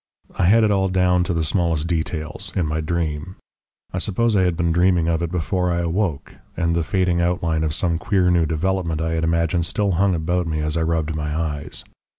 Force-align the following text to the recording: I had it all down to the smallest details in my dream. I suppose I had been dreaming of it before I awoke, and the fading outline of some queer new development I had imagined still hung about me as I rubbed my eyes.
I 0.35 0.45
had 0.45 0.63
it 0.63 0.71
all 0.71 0.89
down 0.89 1.23
to 1.25 1.33
the 1.35 1.43
smallest 1.43 1.85
details 1.85 2.51
in 2.55 2.65
my 2.65 2.81
dream. 2.81 3.35
I 3.93 3.99
suppose 3.99 4.35
I 4.35 4.41
had 4.41 4.57
been 4.57 4.71
dreaming 4.71 5.07
of 5.07 5.21
it 5.21 5.29
before 5.31 5.71
I 5.71 5.81
awoke, 5.81 6.37
and 6.57 6.75
the 6.75 6.81
fading 6.81 7.21
outline 7.21 7.63
of 7.63 7.71
some 7.75 7.99
queer 7.99 8.31
new 8.31 8.47
development 8.47 8.99
I 8.99 9.11
had 9.11 9.23
imagined 9.23 9.67
still 9.67 9.91
hung 9.91 10.15
about 10.15 10.47
me 10.47 10.59
as 10.61 10.75
I 10.75 10.81
rubbed 10.81 11.13
my 11.15 11.39
eyes. 11.39 11.85